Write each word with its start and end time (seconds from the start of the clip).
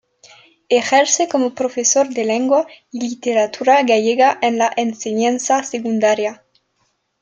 Ejerce 0.69 1.27
como 1.29 1.53
profesor 1.53 2.07
de 2.09 2.25
lengua 2.25 2.65
y 2.89 3.01
literatura 3.07 3.83
gallega 3.83 4.39
en 4.41 4.57
la 4.57 4.73
enseñanza 4.75 5.61
secundaria. 5.61 6.43